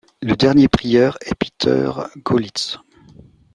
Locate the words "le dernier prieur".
0.23-1.19